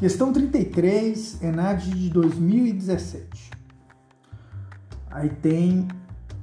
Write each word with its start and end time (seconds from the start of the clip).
Questão 0.00 0.32
33, 0.32 1.42
ENAD 1.42 1.90
de 1.90 2.08
2017. 2.08 3.50
Aí 5.10 5.28
tem 5.28 5.86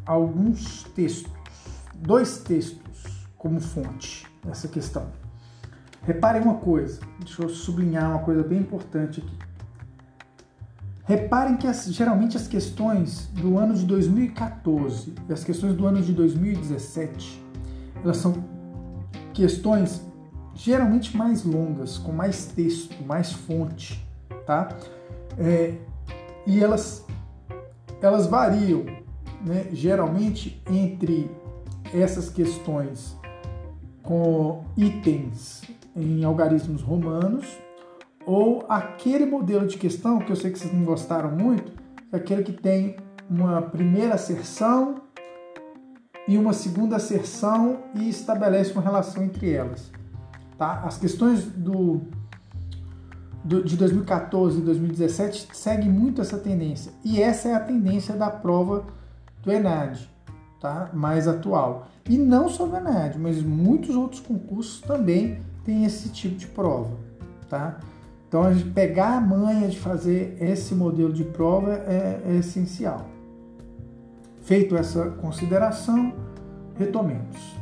alguns 0.06 0.84
textos, 0.94 1.34
dois 1.96 2.38
textos 2.38 3.26
como 3.36 3.60
fonte 3.60 4.28
nessa 4.46 4.68
questão. 4.68 5.08
Reparem 6.04 6.44
uma 6.44 6.54
coisa, 6.54 7.02
deixa 7.18 7.42
eu 7.42 7.50
sublinhar 7.50 8.12
uma 8.12 8.20
coisa 8.20 8.44
bem 8.44 8.60
importante 8.60 9.22
aqui. 9.22 9.38
Reparem 11.06 11.58
que 11.58 11.66
as, 11.66 11.92
geralmente 11.92 12.38
as 12.38 12.48
questões 12.48 13.26
do 13.34 13.58
ano 13.58 13.74
de 13.74 13.88
2014 13.88 15.16
e 15.28 15.34
as 15.34 15.44
questões 15.44 15.76
do 15.76 15.88
ano 15.88 16.00
de 16.00 16.14
2017, 16.14 17.44
elas 18.04 18.18
são 18.18 18.36
questões 19.34 20.07
geralmente 20.58 21.16
mais 21.16 21.46
longas, 21.46 21.98
com 21.98 22.12
mais 22.12 22.46
texto, 22.46 23.04
mais 23.06 23.32
fonte, 23.32 24.04
tá? 24.46 24.70
É, 25.38 25.76
e 26.46 26.62
elas, 26.62 27.06
elas 28.02 28.26
variam, 28.26 28.86
né, 29.46 29.68
geralmente 29.72 30.62
entre 30.70 31.30
essas 31.94 32.30
questões 32.30 33.16
com 34.02 34.64
itens 34.76 35.62
em 35.96 36.24
algarismos 36.24 36.82
romanos 36.82 37.46
ou 38.26 38.66
aquele 38.68 39.26
modelo 39.26 39.68
de 39.68 39.78
questão 39.78 40.20
que 40.20 40.32
eu 40.32 40.36
sei 40.36 40.52
que 40.52 40.60
vocês 40.60 40.74
não 40.74 40.84
gostaram 40.84 41.32
muito, 41.32 41.72
é 42.12 42.18
aquele 42.18 42.44
que 42.44 42.52
tem 42.52 42.98
uma 43.30 43.62
primeira 43.62 44.16
asserção 44.16 45.02
e 46.28 46.38
uma 46.38 46.52
segunda 46.52 46.96
asserção 46.96 47.84
e 47.96 48.10
estabelece 48.10 48.74
uma 48.74 48.82
relação 48.82 49.24
entre 49.24 49.54
elas. 49.54 49.92
Tá? 50.58 50.82
As 50.84 50.98
questões 50.98 51.44
do, 51.44 52.02
do, 53.44 53.64
de 53.64 53.78
2014 53.78 54.58
e 54.58 54.62
2017 54.62 55.48
seguem 55.54 55.90
muito 55.90 56.22
essa 56.22 56.38
tendência. 56.38 56.92
E 57.04 57.22
essa 57.22 57.50
é 57.50 57.54
a 57.54 57.60
tendência 57.60 58.16
da 58.16 58.30
prova 58.30 58.86
do 59.44 59.52
ENAD, 59.52 60.10
tá? 60.60 60.90
mais 60.94 61.28
atual. 61.28 61.88
E 62.10 62.18
não 62.18 62.50
só 62.50 62.66
do 62.66 62.76
ENAD, 62.76 63.20
mas 63.20 63.42
muitos 63.44 63.96
outros 63.96 64.20
concursos 64.20 64.82
também 64.82 65.42
têm 65.64 65.86
esse 65.86 66.10
tipo 66.10 66.36
de 66.36 66.48
prova. 66.48 66.96
Tá? 67.48 67.78
Então, 68.28 68.44
a 68.44 68.54
gente 68.54 68.72
pegar 68.72 69.18
a 69.18 69.22
manha 69.22 69.70
de 69.70 69.80
fazer 69.80 70.38
esse 70.42 70.76
modelo 70.76 71.14
de 71.14 71.24
prova 71.24 71.74
é, 71.74 72.22
é 72.26 72.36
essencial. 72.36 73.06
Feito 74.42 74.76
essa 74.76 75.12
consideração, 75.12 76.14
retomemos. 76.76 77.57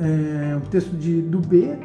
É, 0.00 0.56
um 0.56 0.60
texto 0.60 0.96
de, 0.96 1.20
do 1.20 1.40
B, 1.40 1.76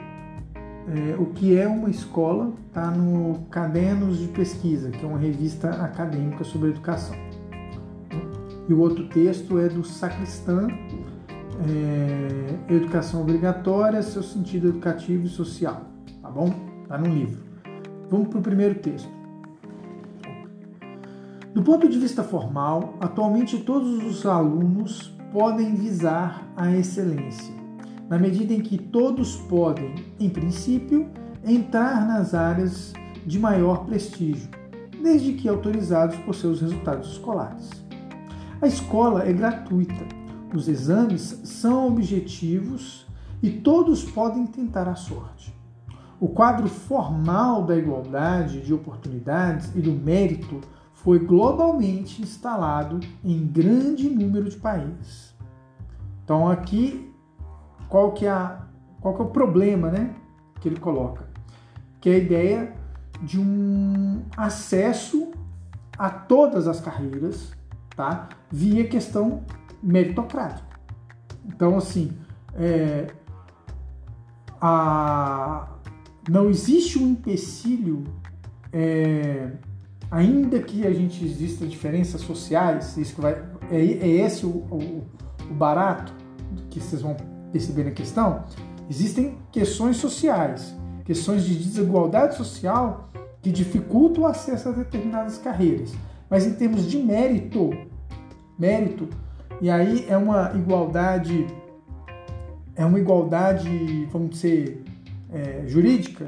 é, 0.87 1.15
o 1.17 1.27
que 1.27 1.57
é 1.57 1.67
uma 1.67 1.89
escola, 1.89 2.53
está 2.67 2.91
no 2.91 3.39
Cadernos 3.49 4.19
de 4.19 4.27
Pesquisa, 4.27 4.89
que 4.91 5.03
é 5.03 5.07
uma 5.07 5.17
revista 5.17 5.69
acadêmica 5.69 6.43
sobre 6.43 6.69
educação. 6.69 7.15
E 8.67 8.73
o 8.73 8.79
outro 8.79 9.07
texto 9.07 9.59
é 9.59 9.67
do 9.67 9.83
Sacristã, 9.83 10.67
é, 11.67 12.73
Educação 12.73 13.21
Obrigatória, 13.21 14.01
seu 14.01 14.23
sentido 14.23 14.69
educativo 14.69 15.25
e 15.25 15.29
social. 15.29 15.81
Tá 16.21 16.29
bom? 16.29 16.53
Está 16.83 16.97
no 16.97 17.07
livro. 17.07 17.41
Vamos 18.09 18.27
para 18.29 18.39
o 18.39 18.41
primeiro 18.41 18.75
texto. 18.75 19.11
Do 21.53 21.61
ponto 21.61 21.87
de 21.87 21.99
vista 21.99 22.23
formal, 22.23 22.95
atualmente 22.99 23.59
todos 23.59 24.03
os 24.03 24.25
alunos 24.25 25.15
podem 25.31 25.75
visar 25.75 26.51
a 26.55 26.71
excelência 26.71 27.62
na 28.09 28.17
medida 28.17 28.53
em 28.53 28.61
que 28.61 28.77
todos 28.77 29.35
podem, 29.35 29.95
em 30.19 30.29
princípio, 30.29 31.09
entrar 31.45 32.05
nas 32.07 32.33
áreas 32.33 32.93
de 33.25 33.39
maior 33.39 33.85
prestígio, 33.85 34.49
desde 35.01 35.33
que 35.33 35.49
autorizados 35.49 36.15
por 36.17 36.35
seus 36.35 36.61
resultados 36.61 37.11
escolares. 37.11 37.69
A 38.61 38.67
escola 38.67 39.23
é 39.23 39.33
gratuita, 39.33 40.05
os 40.53 40.67
exames 40.67 41.41
são 41.43 41.87
objetivos 41.87 43.05
e 43.41 43.49
todos 43.49 44.03
podem 44.03 44.45
tentar 44.45 44.87
a 44.87 44.95
sorte. 44.95 45.53
O 46.19 46.29
quadro 46.29 46.69
formal 46.69 47.65
da 47.65 47.75
igualdade 47.75 48.61
de 48.61 48.73
oportunidades 48.73 49.75
e 49.75 49.81
do 49.81 49.91
mérito 49.91 50.61
foi 50.93 51.19
globalmente 51.19 52.21
instalado 52.21 53.01
em 53.21 53.45
grande 53.45 54.09
número 54.09 54.49
de 54.49 54.55
países. 54.55 55.35
Então 56.23 56.47
aqui 56.47 57.12
qual 57.93 58.11
que 58.11 58.25
é, 58.25 58.29
a, 58.31 58.59
qual 58.99 59.13
que 59.13 59.21
é 59.21 59.25
o 59.25 59.29
problema 59.29 59.91
né, 59.91 60.15
que 60.59 60.67
ele 60.67 60.79
coloca? 60.79 61.27
Que 62.01 62.09
é 62.09 62.13
a 62.15 62.17
ideia 62.17 62.73
de 63.21 63.39
um 63.39 64.23
acesso 64.35 65.31
a 65.95 66.09
todas 66.09 66.67
as 66.67 66.81
carreiras 66.81 67.53
tá, 67.95 68.29
via 68.51 68.87
questão 68.87 69.43
meritocrática. 69.83 70.75
Então, 71.45 71.77
assim, 71.77 72.11
é, 72.55 73.13
a, 74.59 75.67
não 76.27 76.49
existe 76.49 76.97
um 76.97 77.09
empecilho, 77.09 78.05
é, 78.71 79.51
ainda 80.09 80.59
que 80.63 80.87
a 80.87 80.91
gente 80.91 81.23
exista 81.23 81.67
diferenças 81.67 82.21
sociais, 82.21 82.97
isso 82.97 83.21
vai, 83.21 83.33
é, 83.69 83.77
é 83.77 84.07
esse 84.07 84.47
o, 84.47 84.49
o, 84.49 85.07
o 85.47 85.53
barato 85.53 86.11
que 86.71 86.79
vocês 86.79 87.03
vão 87.03 87.15
perceber 87.53 87.87
a 87.87 87.91
questão, 87.91 88.43
existem 88.89 89.37
questões 89.51 89.97
sociais, 89.97 90.75
questões 91.05 91.45
de 91.45 91.55
desigualdade 91.55 92.35
social 92.35 93.09
que 93.41 93.51
dificultam 93.51 94.23
o 94.23 94.27
acesso 94.27 94.69
a 94.69 94.71
determinadas 94.71 95.37
carreiras. 95.37 95.93
Mas 96.29 96.47
em 96.47 96.53
termos 96.53 96.89
de 96.89 96.97
mérito, 96.97 97.69
mérito, 98.57 99.07
e 99.61 99.69
aí 99.69 100.05
é 100.09 100.17
uma 100.17 100.51
igualdade, 100.55 101.45
é 102.75 102.83
uma 102.83 102.99
igualdade, 102.99 104.07
vamos 104.11 104.31
dizer, 104.31 104.83
é, 105.31 105.63
jurídica, 105.67 106.27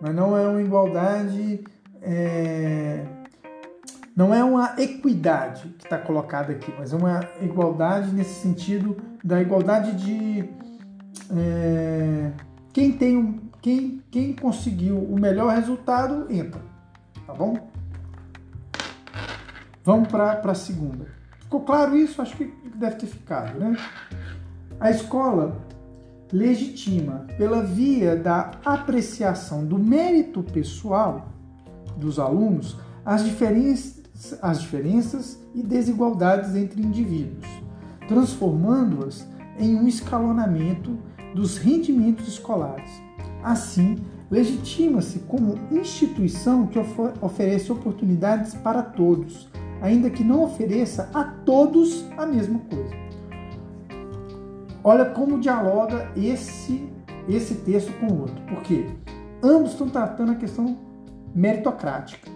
mas 0.00 0.14
não 0.14 0.36
é 0.36 0.48
uma 0.48 0.60
igualdade, 0.60 1.62
é, 2.02 3.04
não 4.16 4.34
é 4.34 4.42
uma 4.42 4.74
equidade 4.78 5.68
que 5.78 5.84
está 5.84 5.98
colocada 5.98 6.52
aqui, 6.52 6.72
mas 6.78 6.92
é 6.92 6.96
uma 6.96 7.20
igualdade 7.40 8.12
nesse 8.12 8.40
sentido 8.40 8.96
da 9.24 9.40
igualdade 9.40 9.92
de 9.92 10.44
é, 11.34 12.30
quem 12.74 12.92
tem 12.92 13.16
um, 13.16 13.40
quem, 13.62 14.02
quem 14.10 14.34
conseguiu 14.34 14.98
o 14.98 15.18
melhor 15.18 15.54
resultado 15.54 16.30
entra, 16.30 16.60
tá 17.26 17.32
bom? 17.32 17.56
Vamos 19.82 20.08
para 20.08 20.40
a 20.42 20.54
segunda. 20.54 21.06
Ficou 21.40 21.60
claro 21.60 21.96
isso? 21.96 22.20
Acho 22.20 22.36
que 22.36 22.52
deve 22.76 22.96
ter 22.96 23.06
ficado, 23.06 23.58
né? 23.58 23.76
A 24.78 24.90
escola 24.90 25.56
legitima, 26.30 27.26
pela 27.38 27.62
via 27.62 28.16
da 28.16 28.50
apreciação 28.64 29.64
do 29.64 29.78
mérito 29.78 30.42
pessoal 30.42 31.28
dos 31.96 32.18
alunos, 32.18 32.76
as 33.04 33.24
diferenças, 33.24 34.02
as 34.42 34.60
diferenças 34.60 35.38
e 35.54 35.62
desigualdades 35.62 36.54
entre 36.56 36.82
indivíduos, 36.82 37.46
transformando-as 38.08 39.26
em 39.58 39.76
um 39.76 39.86
escalonamento 39.86 40.96
dos 41.34 41.56
rendimentos 41.56 42.28
escolares. 42.28 42.90
Assim, 43.42 43.96
legitima-se 44.30 45.20
como 45.20 45.58
instituição 45.70 46.66
que 46.66 46.78
oferece 47.20 47.70
oportunidades 47.70 48.54
para 48.54 48.82
todos, 48.82 49.48
ainda 49.80 50.10
que 50.10 50.24
não 50.24 50.44
ofereça 50.44 51.10
a 51.12 51.24
todos 51.24 52.04
a 52.16 52.26
mesma 52.26 52.58
coisa. 52.60 52.94
Olha 54.82 55.06
como 55.06 55.40
dialoga 55.40 56.10
esse, 56.16 56.88
esse 57.28 57.54
texto 57.56 57.92
com 58.00 58.06
o 58.06 58.20
outro, 58.22 58.40
porque 58.48 58.86
ambos 59.42 59.72
estão 59.72 59.88
tratando 59.88 60.32
a 60.32 60.36
questão 60.36 60.78
meritocrática, 61.34 62.30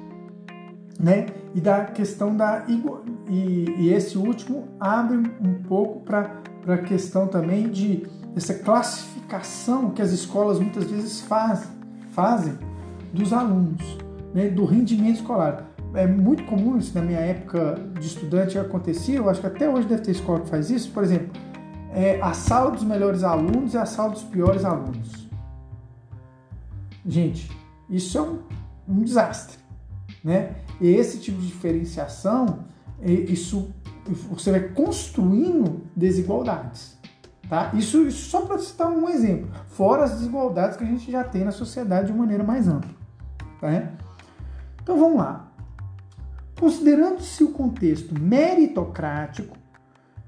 né? 0.99 1.27
E 1.55 1.61
da 1.61 1.85
questão 1.85 2.37
da 2.37 2.65
e, 3.29 3.67
e 3.79 3.93
esse 3.93 4.19
último 4.19 4.69
abre 4.81 5.17
um 5.17 5.63
pouco 5.63 6.01
para 6.01 6.41
a 6.67 6.79
questão 6.79 7.27
também 7.27 7.69
de 7.69 8.07
essa 8.35 8.55
classificação 8.55 9.91
que 9.91 10.03
as 10.03 10.11
escolas 10.11 10.59
muitas 10.59 10.85
vezes 10.85 11.21
faz, 11.21 11.69
fazem 12.13 12.59
dos 13.13 13.33
alunos, 13.33 13.99
né, 14.35 14.49
do 14.49 14.65
rendimento 14.65 15.17
escolar. 15.17 15.67
É 15.95 16.07
muito 16.07 16.45
comum 16.45 16.77
isso 16.77 16.95
na 16.95 17.05
minha 17.05 17.19
época 17.19 17.77
de 17.99 18.07
estudante 18.07 18.59
acontecia, 18.59 19.17
eu 19.17 19.29
acho 19.31 19.41
que 19.41 19.47
até 19.47 19.69
hoje 19.69 19.89
deve 19.89 20.03
ter 20.03 20.11
escola 20.11 20.41
que 20.41 20.49
faz 20.49 20.71
isso, 20.71 20.91
por 20.91 21.03
exemplo, 21.03 21.31
é 21.93 22.21
a 22.21 22.35
sala 22.35 22.71
dos 22.71 22.85
melhores 22.85 23.25
alunos 23.25 23.73
e 23.73 23.79
a 23.79 23.87
sala 23.87 24.11
dos 24.11 24.23
piores 24.25 24.65
alunos. 24.65 25.29
Gente, 27.07 27.51
isso 27.89 28.19
é 28.19 28.23
um, 28.23 28.39
um 28.87 29.03
desastre, 29.03 29.57
né? 30.23 30.57
E 30.81 30.89
esse 30.89 31.19
tipo 31.19 31.41
de 31.41 31.47
diferenciação, 31.47 32.65
isso 33.03 33.73
você 34.31 34.51
vai 34.51 34.61
construindo 34.69 35.83
desigualdades 35.95 36.99
Tá? 37.49 37.71
Isso, 37.73 38.07
isso 38.07 38.29
só 38.29 38.43
para 38.43 38.59
citar 38.59 38.89
um 38.89 39.09
exemplo, 39.09 39.51
fora 39.69 40.05
as 40.05 40.13
desigualdades 40.13 40.77
que 40.77 40.85
a 40.85 40.87
gente 40.87 41.11
já 41.11 41.25
tem 41.25 41.45
na 41.45 41.51
sociedade 41.51 42.09
de 42.09 42.19
maneira 42.19 42.45
mais 42.45 42.69
ampla. 42.69 42.91
Tá? 43.59 43.91
Então 44.83 44.99
vamos 44.99 45.17
lá. 45.17 45.51
Considerando-se 46.61 47.43
o 47.43 47.53
contexto 47.53 48.19
meritocrático, 48.21 49.57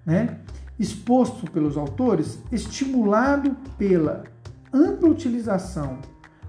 né, 0.06 0.38
exposto 0.79 1.50
pelos 1.50 1.76
autores, 1.76 2.38
estimulado 2.50 3.55
pela 3.76 4.25
ampla 4.73 5.11
utilização 5.11 5.99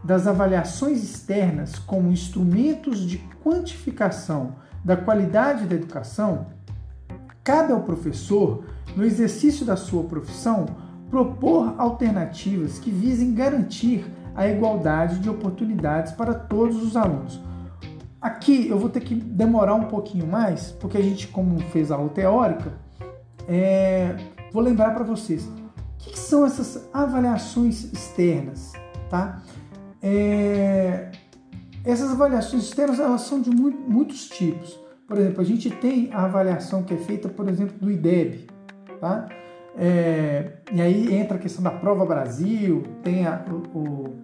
das 0.04 0.28
avaliações 0.28 1.04
externas 1.04 1.78
como 1.78 2.12
instrumentos 2.12 3.00
de 3.02 3.18
quantificação 3.44 4.56
da 4.84 4.98
qualidade 4.98 5.66
da 5.66 5.76
educação, 5.76 6.48
cabe 7.44 7.72
ao 7.72 7.82
professor, 7.82 8.64
no 8.96 9.04
exercício 9.04 9.66
da 9.66 9.76
sua 9.76 10.04
profissão, 10.04 10.66
propor 11.10 11.76
alternativas 11.78 12.80
que 12.80 12.90
visem 12.90 13.34
garantir 13.34 14.06
a 14.36 14.48
igualdade 14.48 15.20
de 15.20 15.30
oportunidades 15.30 16.14
para 16.14 16.34
todos 16.34 16.82
os 16.82 16.96
alunos. 16.96 17.40
Aqui 18.22 18.68
eu 18.68 18.78
vou 18.78 18.90
ter 18.90 19.02
que 19.02 19.16
demorar 19.16 19.74
um 19.76 19.86
pouquinho 19.86 20.28
mais, 20.28 20.72
porque 20.72 20.98
a 20.98 21.02
gente, 21.02 21.28
como 21.28 21.60
fez 21.72 21.92
aula 21.92 22.10
teórica, 22.10 22.74
é... 23.48 24.16
vou 24.52 24.62
lembrar 24.62 24.92
para 24.94 25.04
vocês 25.04 25.44
o 25.46 25.52
que, 25.98 26.12
que, 26.12 26.20
são 26.20 26.46
essas 26.46 26.88
avaliações 26.94 27.92
externas, 27.92 28.74
tá? 29.10 29.42
É... 30.02 31.12
Essas 31.84 32.12
avaliações 32.12 32.64
externas 32.64 33.00
elas 33.00 33.22
são 33.22 33.42
de 33.42 33.50
muito, 33.50 33.80
muitos 33.90 34.30
tipos. 34.30 34.80
Por 35.08 35.18
exemplo, 35.18 35.42
a 35.42 35.44
gente 35.44 35.70
tem 35.70 36.10
a 36.14 36.26
avaliação 36.26 36.84
que 36.84 36.94
é 36.94 36.98
feita, 36.98 37.28
por 37.28 37.50
exemplo, 37.50 37.76
do 37.80 37.92
IDEB, 37.92 38.48
tá? 39.00 39.28
É, 39.76 40.54
e 40.72 40.82
aí 40.82 41.14
entra 41.14 41.38
a 41.38 41.40
questão 41.40 41.64
da 41.64 41.72
prova 41.72 42.06
Brasil, 42.06 42.84
tem, 43.04 43.26
a, 43.26 43.44
o, 43.74 43.78
o, 43.78 44.16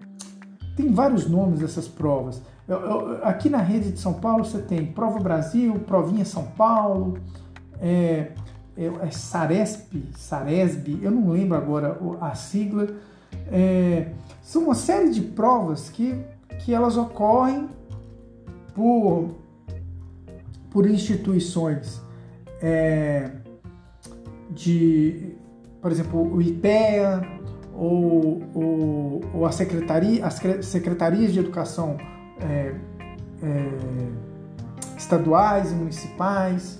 tem 0.76 0.92
vários 0.92 1.28
nomes 1.28 1.60
dessas 1.60 1.88
provas. 1.88 2.42
Eu, 2.68 2.80
eu, 2.80 3.26
aqui 3.26 3.50
na 3.50 3.60
rede 3.60 3.92
de 3.92 4.00
São 4.00 4.14
Paulo 4.14 4.44
você 4.44 4.60
tem 4.60 4.86
Prova 4.86 5.20
Brasil, 5.20 5.74
Provinha 5.80 6.26
São 6.26 6.44
Paulo, 6.44 7.18
é, 7.80 8.32
é, 8.78 8.86
é 8.86 9.12
Saresp, 9.12 9.94
Saresb, 10.16 11.00
eu 11.02 11.12
não 11.12 11.30
lembro 11.30 11.58
agora 11.58 11.98
a 12.20 12.36
sigla. 12.36 12.88
É, 13.52 14.12
são 14.42 14.64
uma 14.64 14.76
série 14.76 15.10
de 15.10 15.22
provas 15.22 15.90
que, 15.90 16.20
que 16.60 16.74
elas 16.74 16.98
ocorrem 16.98 17.70
por 18.74 19.36
por 20.70 20.86
instituições 20.86 22.02
é, 22.62 23.32
de, 24.52 25.36
por 25.82 25.92
exemplo, 25.92 26.36
o 26.36 26.42
IPEA 26.42 27.22
ou, 27.74 28.44
ou, 28.54 29.22
ou 29.34 29.46
a 29.46 29.52
secretaria, 29.52 30.26
as 30.26 30.40
secretarias 30.66 31.34
de 31.34 31.40
educação 31.40 31.98
é, 32.40 32.76
é, 33.42 33.70
estaduais 34.98 35.72
e 35.72 35.76
municipais. 35.76 36.80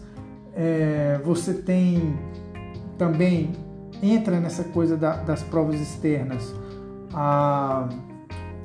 É, 0.56 1.20
você 1.24 1.54
tem 1.54 2.18
também 2.98 3.52
entra 4.02 4.40
nessa 4.40 4.64
coisa 4.64 4.96
da, 4.98 5.18
das 5.18 5.44
provas 5.44 5.80
externas. 5.80 6.54
A 7.14 7.90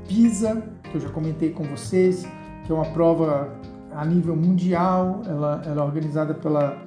PISA 0.06 0.62
que 0.90 0.96
eu 0.96 1.00
já 1.00 1.08
comentei 1.08 1.50
com 1.50 1.64
vocês 1.64 2.26
que 2.64 2.70
é 2.70 2.74
uma 2.74 2.84
prova 2.86 3.50
a 3.94 4.04
nível 4.04 4.36
mundial, 4.36 5.22
ela, 5.26 5.62
ela 5.66 5.82
é 5.82 5.84
organizada 5.84 6.34
pela 6.34 6.82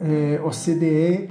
é, 0.00 0.40
OCDE 0.42 1.30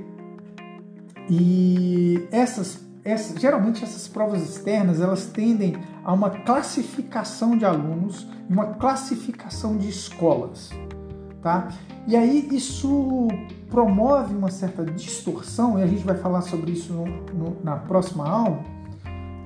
e. 1.30 2.28
Essas, 2.32 2.86
essas, 3.04 3.40
geralmente 3.40 3.84
essas 3.84 4.08
provas 4.08 4.42
externas 4.42 5.02
elas 5.02 5.26
tendem 5.26 5.76
a 6.04 6.14
uma 6.14 6.30
classificação 6.30 7.58
de 7.58 7.66
alunos 7.66 8.28
e 8.50 8.54
uma 8.54 8.68
classificação 8.76 9.78
de 9.78 9.90
escolas, 9.90 10.70
tá? 11.42 11.70
E 12.08 12.16
aí 12.16 12.48
isso 12.52 13.28
promove 13.70 14.36
uma 14.36 14.52
certa 14.52 14.84
distorção 14.86 15.80
e 15.80 15.84
a 15.84 15.88
gente 15.88 16.04
vai 16.04 16.18
falar 16.18 16.42
sobre 16.42 16.72
isso 16.72 16.94
no, 16.94 17.06
no, 17.06 17.64
na 17.64 17.78
próxima 17.78 18.28
aula. 18.28 18.64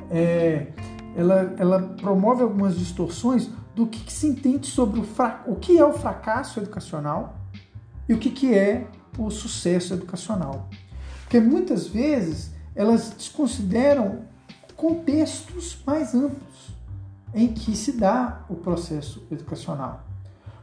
É, 0.09 0.67
ela, 1.15 1.55
ela 1.57 1.81
promove 2.01 2.43
algumas 2.43 2.77
distorções 2.77 3.49
do 3.75 3.87
que, 3.87 3.99
que 4.03 4.13
se 4.13 4.27
entende 4.27 4.67
sobre 4.67 4.99
o, 4.99 5.05
o 5.47 5.55
que 5.55 5.77
é 5.77 5.85
o 5.85 5.93
fracasso 5.93 6.59
educacional 6.59 7.37
e 8.07 8.13
o 8.13 8.17
que, 8.17 8.29
que 8.29 8.53
é 8.53 8.87
o 9.17 9.29
sucesso 9.29 9.93
educacional. 9.93 10.69
Porque 11.23 11.39
muitas 11.39 11.87
vezes 11.87 12.53
elas 12.75 13.09
desconsideram 13.09 14.21
contextos 14.75 15.77
mais 15.85 16.13
amplos 16.13 16.75
em 17.33 17.47
que 17.49 17.75
se 17.75 17.93
dá 17.93 18.45
o 18.49 18.55
processo 18.55 19.25
educacional. 19.31 20.03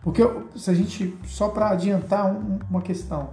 Porque 0.03 0.23
se 0.57 0.71
a 0.71 0.75
gente, 0.75 1.17
só 1.27 1.49
para 1.49 1.71
adiantar 1.71 2.35
um, 2.35 2.59
uma 2.69 2.83
questão, 2.83 3.31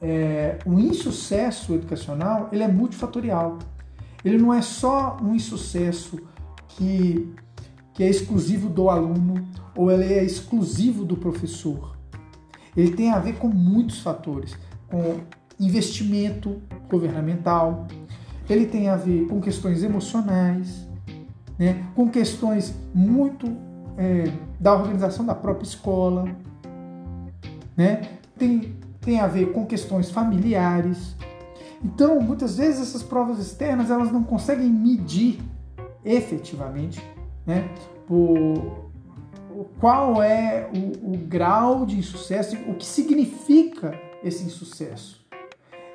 é, 0.00 0.58
o 0.66 0.78
insucesso 0.78 1.74
educacional 1.74 2.48
ele 2.52 2.62
é 2.62 2.68
multifatorial. 2.68 3.58
Ele 4.24 4.38
não 4.38 4.52
é 4.52 4.62
só 4.62 5.16
um 5.22 5.34
insucesso 5.34 6.18
que 6.68 7.34
que 7.94 8.02
é 8.02 8.10
exclusivo 8.10 8.68
do 8.68 8.90
aluno 8.90 9.46
ou 9.76 9.90
ele 9.90 10.12
é 10.12 10.22
exclusivo 10.22 11.04
do 11.04 11.16
professor. 11.16 11.96
Ele 12.76 12.90
tem 12.90 13.12
a 13.12 13.20
ver 13.20 13.36
com 13.36 13.48
muitos 13.48 14.00
fatores, 14.00 14.56
com 14.88 15.20
investimento 15.58 16.60
governamental, 16.90 17.86
ele 18.50 18.66
tem 18.66 18.88
a 18.88 18.96
ver 18.96 19.28
com 19.28 19.40
questões 19.40 19.84
emocionais, 19.84 20.86
né, 21.56 21.86
com 21.94 22.10
questões 22.10 22.74
muito 22.92 23.46
é, 23.96 24.32
da 24.58 24.74
organização 24.74 25.24
da 25.24 25.34
própria 25.34 25.66
escola, 25.66 26.28
né, 27.76 28.02
tem, 28.38 28.76
tem 29.00 29.20
a 29.20 29.26
ver 29.26 29.52
com 29.52 29.66
questões 29.66 30.10
familiares. 30.10 31.16
Então, 31.82 32.20
muitas 32.20 32.56
vezes 32.56 32.88
essas 32.88 33.02
provas 33.02 33.38
externas 33.38 33.90
elas 33.90 34.10
não 34.10 34.22
conseguem 34.22 34.70
medir 34.70 35.40
efetivamente 36.04 37.02
né? 37.46 37.68
Por 38.06 38.90
qual 39.78 40.22
é 40.22 40.68
o, 40.74 41.14
o 41.14 41.18
grau 41.18 41.86
de 41.86 41.98
insucesso, 41.98 42.56
o 42.68 42.74
que 42.74 42.84
significa 42.84 43.98
esse 44.22 44.44
insucesso. 44.44 45.24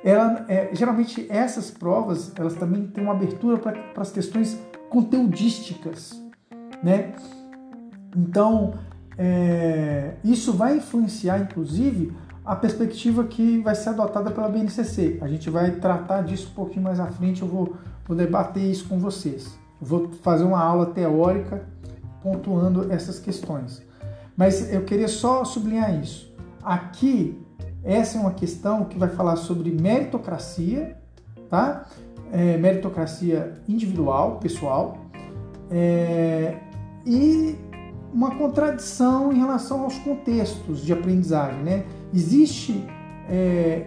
Ela, 0.02 0.46
é, 0.48 0.70
geralmente 0.72 1.26
essas 1.28 1.70
provas 1.70 2.32
elas 2.36 2.54
também 2.54 2.86
têm 2.86 3.04
uma 3.04 3.12
abertura 3.12 3.58
para 3.58 4.02
as 4.02 4.10
questões 4.10 4.58
conteudísticas, 4.88 6.12
né? 6.82 7.12
Então 8.16 8.74
é, 9.22 10.14
isso 10.24 10.52
vai 10.52 10.78
influenciar, 10.78 11.40
inclusive, 11.40 12.10
a 12.44 12.56
perspectiva 12.56 13.24
que 13.24 13.58
vai 13.58 13.74
ser 13.74 13.90
adotada 13.90 14.30
pela 14.30 14.48
BNCC. 14.48 15.18
A 15.20 15.28
gente 15.28 15.50
vai 15.50 15.72
tratar 15.72 16.22
disso 16.22 16.48
um 16.50 16.54
pouquinho 16.54 16.84
mais 16.84 16.98
à 16.98 17.06
frente. 17.06 17.42
Eu 17.42 17.48
vou, 17.48 17.76
vou 18.06 18.16
debater 18.16 18.62
isso 18.62 18.88
com 18.88 18.98
vocês. 18.98 19.58
Vou 19.80 20.10
fazer 20.22 20.44
uma 20.44 20.58
aula 20.58 20.86
teórica 20.86 21.62
pontuando 22.22 22.90
essas 22.90 23.18
questões. 23.18 23.82
Mas 24.36 24.72
eu 24.72 24.84
queria 24.84 25.08
só 25.08 25.44
sublinhar 25.44 25.94
isso. 26.00 26.32
Aqui, 26.62 27.38
essa 27.84 28.16
é 28.16 28.20
uma 28.20 28.32
questão 28.32 28.86
que 28.86 28.98
vai 28.98 29.10
falar 29.10 29.36
sobre 29.36 29.70
meritocracia, 29.70 30.96
tá? 31.48 31.86
É, 32.32 32.56
meritocracia 32.56 33.60
individual, 33.68 34.38
pessoal, 34.38 34.98
é, 35.70 36.56
e 37.04 37.56
uma 38.12 38.36
contradição 38.36 39.32
em 39.32 39.38
relação 39.38 39.82
aos 39.82 39.98
contextos 39.98 40.80
de 40.80 40.92
aprendizagem, 40.92 41.62
né? 41.62 41.84
Existe 42.12 42.84
é, 43.28 43.86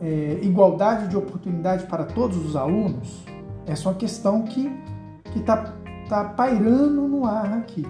é 0.00 0.38
igualdade 0.42 1.08
de 1.08 1.16
oportunidade 1.16 1.86
para 1.86 2.04
todos 2.04 2.36
os 2.44 2.56
alunos? 2.56 3.24
Essa 3.66 3.88
é 3.88 3.92
uma 3.92 3.98
questão 3.98 4.42
que 4.42 4.70
que 5.32 5.38
está 5.38 5.74
tá 6.08 6.24
pairando 6.24 7.08
no 7.08 7.24
ar 7.24 7.52
aqui, 7.54 7.86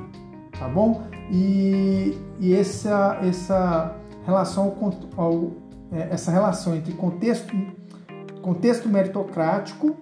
tá 0.58 0.68
bom? 0.68 1.02
E, 1.30 2.16
e 2.38 2.54
essa, 2.54 3.18
essa 3.22 3.96
relação 4.24 4.74
ao, 5.16 5.50
é, 5.90 6.08
essa 6.10 6.30
relação 6.30 6.74
entre 6.74 6.92
contexto, 6.94 7.54
contexto 8.40 8.88
meritocrático, 8.88 9.96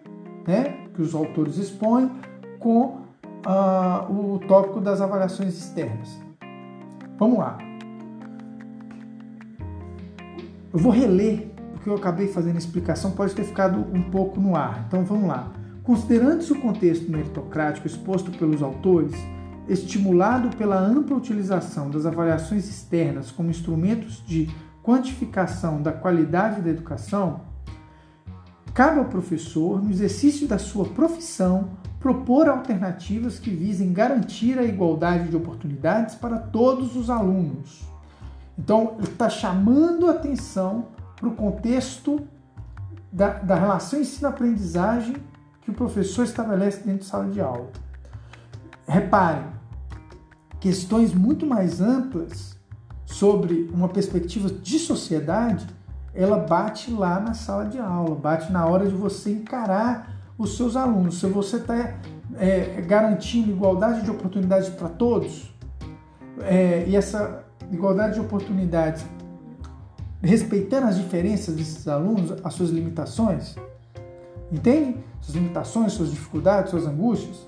né, 0.47 0.87
que 0.95 1.01
os 1.01 1.15
autores 1.15 1.57
expõem, 1.57 2.11
com 2.59 3.00
uh, 3.47 4.13
o 4.13 4.39
tópico 4.41 4.81
das 4.81 5.01
avaliações 5.01 5.57
externas. 5.57 6.19
Vamos 7.19 7.39
lá. 7.39 7.59
Eu 10.73 10.79
vou 10.79 10.93
reler, 10.93 11.51
porque 11.73 11.89
eu 11.89 11.95
acabei 11.95 12.29
fazendo 12.29 12.57
a 12.57 12.59
explicação, 12.59 13.11
pode 13.11 13.35
ter 13.35 13.45
ficado 13.45 13.85
um 13.93 14.03
pouco 14.11 14.41
no 14.41 14.57
ar. 14.57 14.85
Então 14.87 15.05
vamos 15.05 15.29
lá. 15.29 15.53
Considerando-se 15.83 16.53
o 16.53 16.61
contexto 16.61 17.11
meritocrático 17.11 17.87
exposto 17.87 18.31
pelos 18.31 18.63
autores, 18.63 19.13
estimulado 19.69 20.57
pela 20.57 20.79
ampla 20.79 21.17
utilização 21.17 21.91
das 21.91 22.07
avaliações 22.07 22.69
externas 22.69 23.31
como 23.31 23.51
instrumentos 23.51 24.25
de 24.27 24.49
quantificação 24.83 25.83
da 25.83 25.93
qualidade 25.93 26.63
da 26.63 26.71
educação, 26.71 27.43
cabe 28.73 28.99
ao 28.99 29.07
professor, 29.07 29.83
no 29.83 29.91
exercício 29.91 30.47
da 30.47 30.59
sua 30.59 30.85
profissão, 30.85 31.71
propor 32.01 32.49
alternativas 32.49 33.39
que 33.39 33.51
visem 33.51 33.93
garantir 33.93 34.59
a 34.59 34.65
igualdade 34.65 35.29
de 35.29 35.37
oportunidades 35.37 36.15
para 36.15 36.39
todos 36.39 36.97
os 36.97 37.11
alunos. 37.11 37.83
Então, 38.59 38.95
ele 38.99 39.07
está 39.09 39.29
chamando 39.29 40.09
atenção 40.09 40.89
para 41.15 41.29
o 41.29 41.35
contexto 41.35 42.27
da, 43.13 43.35
da 43.35 43.55
relação 43.55 44.01
ensino-aprendizagem 44.01 45.17
que 45.61 45.71
o 45.71 45.75
professor 45.75 46.25
estabelece 46.25 46.79
dentro 46.79 47.01
de 47.01 47.05
sala 47.05 47.29
de 47.29 47.41
aula. 47.41 47.69
Reparem, 48.89 49.45
questões 50.59 51.13
muito 51.13 51.47
mais 51.47 51.83
amplas 51.83 52.59
sobre 53.05 53.71
uma 53.75 53.89
perspectiva 53.89 54.49
de 54.49 54.79
sociedade, 54.79 55.67
ela 56.15 56.39
bate 56.39 56.91
lá 56.91 57.21
na 57.21 57.35
sala 57.35 57.67
de 57.67 57.79
aula, 57.79 58.15
bate 58.15 58.51
na 58.51 58.67
hora 58.67 58.89
de 58.89 58.95
você 58.95 59.33
encarar 59.33 60.20
os 60.41 60.57
seus 60.57 60.75
alunos. 60.75 61.21
Se 61.21 61.27
você 61.27 61.57
está 61.57 61.99
é, 62.39 62.81
garantindo 62.81 63.51
igualdade 63.51 64.03
de 64.03 64.11
oportunidades 64.11 64.71
para 64.71 64.89
todos, 64.89 65.55
é, 66.41 66.87
e 66.89 66.97
essa 66.97 67.45
igualdade 67.71 68.15
de 68.15 68.21
oportunidades 68.21 69.05
respeitando 70.23 70.87
as 70.87 70.97
diferenças 70.97 71.55
desses 71.55 71.87
alunos, 71.87 72.35
as 72.43 72.55
suas 72.55 72.71
limitações, 72.71 73.55
entende? 74.51 74.97
Suas 75.21 75.37
limitações, 75.37 75.93
suas 75.93 76.11
dificuldades, 76.11 76.71
suas 76.71 76.87
angústias. 76.87 77.47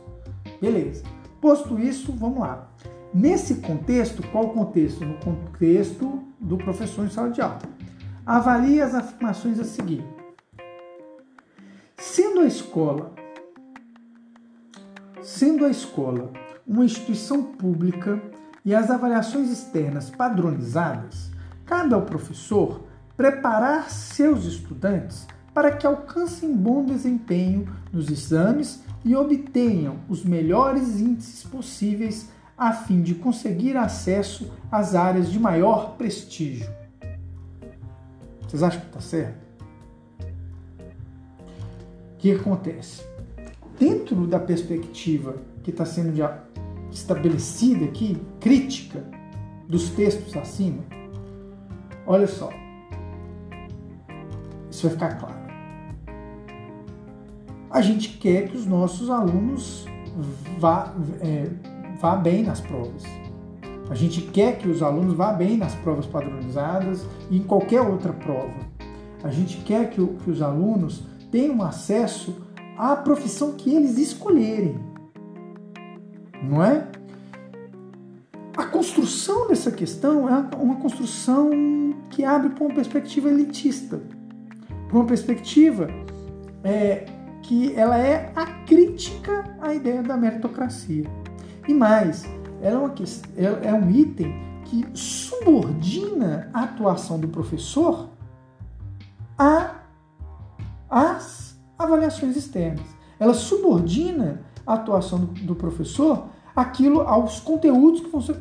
Beleza. 0.61 1.03
Posto 1.41 1.79
isso, 1.79 2.13
vamos 2.13 2.41
lá. 2.41 2.69
Nesse 3.13 3.57
contexto, 3.57 4.23
qual 4.29 4.51
contexto? 4.51 5.05
No 5.05 5.15
contexto 5.15 6.23
do 6.39 6.59
professor 6.59 7.07
em 7.07 7.11
sala 7.11 7.31
de 7.31 7.41
aula. 7.41 7.59
Avalie 8.25 8.83
as 8.83 8.95
afirmações 8.95 9.59
a 9.59 9.65
seguir. 9.65 10.05
Sendo 12.03 12.41
a 12.41 12.47
escola, 12.47 13.13
sendo 15.23 15.65
a 15.65 15.71
escola 15.71 16.33
uma 16.67 16.85
instituição 16.85 17.45
pública 17.45 18.21
e 18.65 18.75
as 18.75 18.91
avaliações 18.91 19.49
externas 19.49 20.11
padronizadas, 20.11 21.31
cabe 21.65 21.95
ao 21.95 22.03
professor 22.03 22.83
preparar 23.17 23.89
seus 23.89 24.45
estudantes 24.47 25.29
para 25.55 25.71
que 25.71 25.87
alcancem 25.87 26.53
bom 26.53 26.85
desempenho 26.85 27.69
nos 27.93 28.11
exames 28.11 28.83
e 29.05 29.15
obtenham 29.15 29.99
os 30.09 30.25
melhores 30.25 30.99
índices 30.99 31.45
possíveis 31.45 32.29
a 32.59 32.73
fim 32.73 33.01
de 33.01 33.15
conseguir 33.15 33.77
acesso 33.77 34.51
às 34.73 34.97
áreas 34.97 35.31
de 35.31 35.39
maior 35.39 35.97
prestígio. 35.97 36.69
Vocês 38.41 38.61
acham 38.61 38.81
que 38.81 38.89
está 38.89 39.01
certo? 39.01 39.52
Que 42.23 42.31
acontece? 42.31 43.03
Dentro 43.81 44.29
da 44.29 44.39
perspectiva 44.39 45.35
que 45.65 45.71
está 45.71 45.85
sendo 45.85 46.15
estabelecida 46.89 47.85
aqui, 47.85 48.17
crítica 48.39 49.05
dos 49.69 49.91
textos 49.91 50.37
acima, 50.37 50.85
olha 52.07 52.29
só, 52.29 52.49
isso 54.71 54.87
vai 54.87 54.93
ficar 54.93 55.19
claro. 55.19 55.43
A 57.69 57.83
gente 57.83 58.11
quer 58.11 58.49
que 58.49 58.57
os 58.57 58.67
nossos 58.67 59.11
alunos 59.11 59.85
vá, 60.61 60.95
é, 61.21 61.51
vá 62.01 62.15
bem 62.15 62.45
nas 62.45 62.61
provas. 62.61 63.03
A 63.91 63.97
gente 63.97 64.21
quer 64.21 64.59
que 64.59 64.69
os 64.69 64.81
alunos 64.81 65.15
vá 65.15 65.33
bem 65.33 65.57
nas 65.57 65.75
provas 65.75 66.07
padronizadas 66.07 67.05
e 67.29 67.39
em 67.39 67.43
qualquer 67.43 67.81
outra 67.81 68.13
prova. 68.13 68.55
A 69.25 69.31
gente 69.31 69.57
quer 69.65 69.91
que, 69.91 70.07
que 70.07 70.31
os 70.31 70.41
alunos 70.41 71.11
tenham 71.33 71.63
acesso 71.63 72.47
à 72.79 72.95
profissão 72.95 73.55
que 73.55 73.75
eles 73.75 73.99
escolherem. 73.99 74.79
Não 76.45 76.63
é? 76.63 76.87
A 78.57 78.67
construção 78.67 79.49
dessa 79.49 79.73
questão 79.73 80.29
é 80.29 80.57
uma 80.57 80.77
construção 80.77 81.51
que 82.11 82.23
abre 82.23 82.51
para 82.51 82.65
uma 82.65 82.75
perspectiva 82.75 83.31
elitista, 83.31 84.01
para 84.89 84.97
uma 84.97 85.07
perspectiva 85.07 85.89
é, 86.63 87.07
que 87.43 87.75
ela 87.75 87.97
é 87.97 88.31
a 88.37 88.45
crítica 88.67 89.57
à 89.61 89.75
ideia 89.75 90.03
da 90.03 90.17
meritocracia. 90.17 91.07
E 91.67 91.73
mais, 91.73 92.27
ela 92.61 92.77
é, 92.77 92.79
uma, 92.79 92.95
ela 93.37 93.59
é 93.65 93.73
um 93.73 93.91
item 93.91 94.35
que 94.67 94.87
subordina 94.93 96.51
a 96.53 96.65
atuação 96.65 97.19
do 97.19 97.29
professor 97.29 98.11
a, 99.39 99.72
às 100.93 101.59
avaliações 101.79 102.37
externas. 102.37 102.87
Ela 103.19 103.33
subordina 103.33 104.43
a 104.67 104.75
atuação 104.75 105.21
do, 105.21 105.27
do 105.45 105.55
professor 105.57 106.27
aquilo 106.55 107.01
aos 107.01 107.41
conteúdos 107.41 108.03
que 108.03 108.11
vão 108.11 108.21
ser 108.21 108.37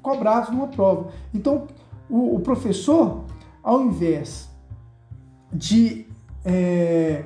cobrados 0.00 0.50
numa 0.50 0.68
prova. 0.68 1.10
Então, 1.34 1.68
o, 2.08 2.36
o 2.36 2.40
professor, 2.40 3.24
ao 3.62 3.82
invés 3.82 4.48
de, 5.52 6.06
é, 6.44 7.24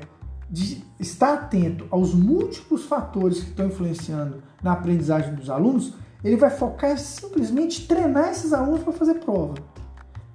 de 0.51 0.85
estar 0.99 1.35
atento 1.35 1.87
aos 1.91 2.13
múltiplos 2.13 2.85
fatores 2.85 3.41
que 3.41 3.51
estão 3.51 3.67
influenciando 3.67 4.43
na 4.63 4.73
aprendizagem 4.73 5.35
dos 5.35 5.49
alunos, 5.49 5.95
ele 6.25 6.37
vai 6.37 6.51
focar 6.51 6.91
em 6.91 6.97
simplesmente 6.97 7.87
treinar 7.87 8.31
esses 8.31 8.53
alunos 8.53 8.83
para 8.83 8.93
fazer 8.93 9.15
prova. 9.15 9.55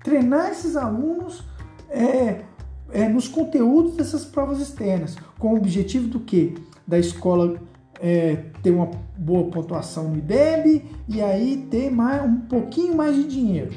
Treinar 0.03 0.49
esses 0.49 0.75
alunos 0.77 1.43
é, 1.89 2.45
é, 2.91 3.07
nos 3.07 3.27
conteúdos 3.27 3.95
dessas 3.95 4.25
provas 4.25 4.59
externas, 4.59 5.15
com 5.39 5.53
o 5.53 5.57
objetivo 5.57 6.07
do 6.07 6.19
quê? 6.19 6.53
Da 6.85 6.99
escola 6.99 7.59
é, 7.99 8.37
ter 8.63 8.71
uma 8.71 8.89
boa 9.17 9.49
pontuação 9.49 10.09
no 10.09 10.17
IDEB 10.17 10.83
e 11.07 11.21
aí 11.21 11.67
ter 11.69 11.91
mais, 11.91 12.23
um 12.25 12.41
pouquinho 12.41 12.95
mais 12.95 13.15
de 13.15 13.27
dinheiro. 13.27 13.71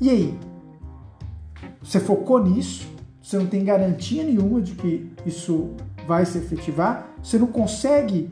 E 0.00 0.10
aí? 0.10 0.38
Você 1.82 2.00
focou 2.00 2.42
nisso, 2.42 2.88
você 3.22 3.38
não 3.38 3.46
tem 3.46 3.64
garantia 3.64 4.24
nenhuma 4.24 4.60
de 4.60 4.74
que 4.74 5.10
isso 5.24 5.70
vai 6.06 6.26
se 6.26 6.38
efetivar, 6.38 7.14
você 7.22 7.38
não 7.38 7.46
consegue, 7.46 8.30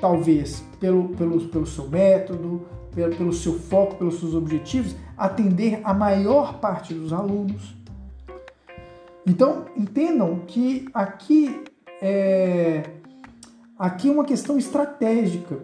talvez, 0.00 0.64
pelo, 0.80 1.10
pelo, 1.10 1.40
pelo 1.48 1.66
seu 1.66 1.88
método, 1.88 2.62
pelo, 2.94 3.32
seu 3.32 3.58
foco, 3.58 3.96
pelos 3.96 4.20
seus 4.20 4.34
objetivos, 4.34 4.94
atender 5.16 5.80
a 5.84 5.94
maior 5.94 6.58
parte 6.58 6.94
dos 6.94 7.12
alunos. 7.12 7.74
Então, 9.26 9.66
entendam 9.76 10.40
que 10.46 10.86
aqui 10.92 11.64
é, 12.00 12.82
aqui 13.78 14.08
é 14.08 14.12
uma 14.12 14.24
questão 14.24 14.58
estratégica. 14.58 15.60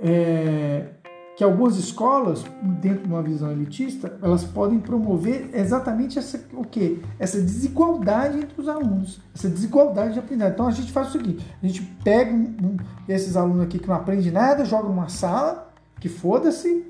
É, 0.00 0.88
que 1.36 1.44
algumas 1.44 1.76
escolas, 1.76 2.42
dentro 2.80 3.02
de 3.02 3.08
uma 3.08 3.22
visão 3.22 3.52
elitista, 3.52 4.18
elas 4.22 4.42
podem 4.42 4.78
promover 4.78 5.50
exatamente 5.52 6.18
essa, 6.18 6.42
o 6.54 6.64
quê? 6.64 6.98
essa 7.18 7.38
desigualdade 7.38 8.38
entre 8.38 8.58
os 8.58 8.66
alunos, 8.66 9.20
essa 9.34 9.46
desigualdade 9.46 10.14
de 10.14 10.18
aprendizagem. 10.18 10.54
Então 10.54 10.66
a 10.66 10.70
gente 10.70 10.90
faz 10.90 11.08
o 11.08 11.12
seguinte: 11.12 11.46
a 11.62 11.66
gente 11.66 11.82
pega 12.02 12.32
um, 12.32 12.56
um, 12.62 12.76
esses 13.06 13.36
alunos 13.36 13.64
aqui 13.64 13.78
que 13.78 13.86
não 13.86 13.96
aprendem 13.96 14.30
nada, 14.30 14.64
joga 14.64 14.88
numa 14.88 15.10
sala, 15.10 15.65
que 16.00 16.08
foda-se, 16.08 16.84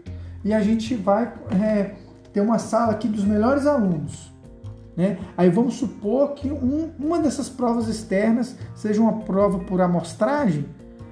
e 0.45 0.53
a 0.53 0.61
gente 0.61 0.95
vai 0.95 1.33
é, 1.63 1.95
ter 2.33 2.41
uma 2.41 2.59
sala 2.59 2.93
aqui 2.93 3.09
dos 3.09 3.25
melhores 3.25 3.67
alunos. 3.67 4.33
Né? 4.97 5.19
Aí 5.37 5.51
vamos 5.51 5.75
supor 5.75 6.35
que 6.35 6.51
um, 6.51 6.91
uma 6.99 7.19
dessas 7.19 7.49
provas 7.49 7.87
externas 7.89 8.57
seja 8.75 9.01
uma 9.01 9.21
prova 9.21 9.59
por 9.61 9.81
amostragem, 9.81 10.67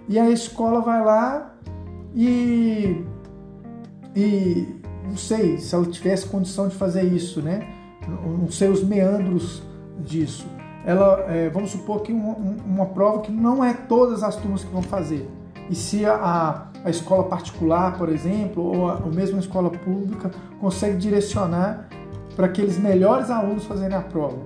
e 0.08 0.18
a 0.18 0.28
escola 0.30 0.80
vai 0.80 1.04
lá 1.04 1.54
e 2.14 3.04
e 4.14 4.80
não 5.04 5.16
sei 5.16 5.58
se 5.58 5.74
ela 5.74 5.84
tivesse 5.86 6.26
condição 6.26 6.68
de 6.68 6.74
fazer 6.76 7.02
isso, 7.02 7.42
né? 7.42 7.66
Não 8.06 8.50
sei 8.50 8.68
os 8.68 8.82
meandros 8.82 9.62
disso. 9.98 10.46
Ela, 10.84 11.24
é, 11.28 11.48
vamos 11.48 11.70
supor 11.70 12.02
que 12.02 12.12
uma, 12.12 12.86
prova 12.86 13.22
que 13.22 13.32
não 13.32 13.64
é 13.64 13.72
todas 13.72 14.22
as 14.22 14.36
turmas 14.36 14.62
que 14.62 14.70
vão 14.70 14.82
fazer. 14.82 15.28
E 15.70 15.74
se 15.74 16.04
a 16.04 16.68
escola 16.90 17.24
particular, 17.24 17.96
por 17.96 18.08
exemplo, 18.08 18.62
ou, 18.62 18.90
a, 18.90 18.94
ou 18.96 19.12
mesmo 19.12 19.36
a 19.36 19.40
escola 19.40 19.70
pública 19.70 20.30
consegue 20.60 20.96
direcionar 20.96 21.88
para 22.36 22.46
aqueles 22.46 22.78
melhores 22.78 23.30
alunos 23.30 23.64
fazerem 23.64 23.96
a 23.96 24.00
prova. 24.00 24.38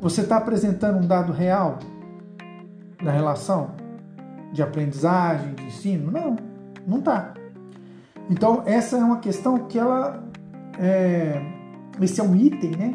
Você 0.00 0.20
está 0.20 0.36
apresentando 0.36 0.98
um 0.98 1.06
dado 1.06 1.32
real 1.32 1.78
da 3.02 3.10
relação 3.10 3.70
de 4.52 4.62
aprendizagem, 4.62 5.54
de 5.54 5.64
ensino? 5.64 6.10
Não, 6.10 6.36
não 6.86 6.98
está. 6.98 7.34
Então, 8.28 8.62
essa 8.66 8.96
é 8.96 9.04
uma 9.04 9.18
questão 9.18 9.58
que 9.66 9.78
ela. 9.78 10.22
É, 10.78 11.40
esse 12.00 12.20
é 12.20 12.24
um 12.24 12.34
item, 12.36 12.70
né? 12.72 12.94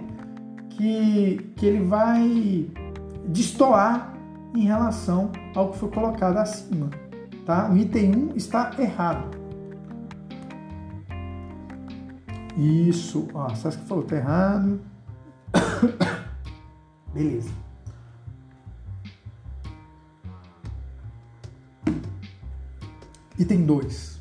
Que, 0.69 1.53
que 1.55 1.65
ele 1.65 1.83
vai 1.83 2.67
destoar 3.25 4.13
em 4.55 4.65
relação 4.65 5.31
ao 5.55 5.69
que 5.69 5.77
foi 5.77 5.89
colocado 5.89 6.37
acima. 6.37 6.89
Tá? 7.45 7.69
O 7.69 7.77
item 7.77 8.15
1 8.31 8.35
está 8.35 8.71
errado. 8.77 9.37
Isso, 12.57 13.27
ó, 13.33 13.49
Saskia 13.55 13.85
falou, 13.85 14.03
tá 14.03 14.15
errado. 14.15 14.81
Beleza. 17.13 17.51
Item 23.39 23.65
2. 23.65 24.19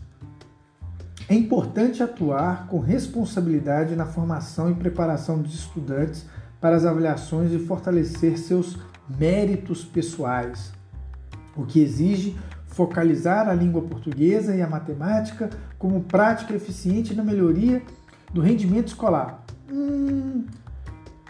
É 1.28 1.34
importante 1.34 2.02
atuar 2.02 2.66
com 2.66 2.80
responsabilidade 2.80 3.94
na 3.94 4.06
formação 4.06 4.70
e 4.70 4.74
preparação 4.74 5.40
dos 5.40 5.54
estudantes 5.54 6.26
para 6.60 6.74
as 6.74 6.84
avaliações 6.84 7.52
e 7.52 7.58
fortalecer 7.58 8.38
seus 8.38 8.78
méritos 9.18 9.84
pessoais, 9.84 10.72
o 11.56 11.64
que 11.64 11.80
exige 11.80 12.36
focalizar 12.70 13.48
a 13.48 13.54
língua 13.54 13.82
portuguesa 13.82 14.54
e 14.54 14.62
a 14.62 14.68
matemática 14.68 15.50
como 15.78 16.02
prática 16.04 16.54
eficiente 16.54 17.14
na 17.14 17.22
melhoria 17.22 17.82
do 18.32 18.40
rendimento 18.40 18.88
escolar. 18.88 19.44
Hum, 19.70 20.46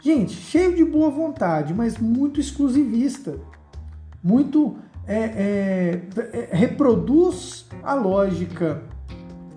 gente, 0.02 0.32
cheio 0.32 0.76
de 0.76 0.85
boa 0.85 1.11
vontade, 1.11 1.75
mas 1.75 1.99
muito 1.99 2.40
exclusivista, 2.40 3.37
muito 4.23 4.76
é, 5.06 5.16
é, 5.16 6.00
é, 6.32 6.49
reproduz 6.52 7.66
a 7.82 7.94
lógica 7.94 8.82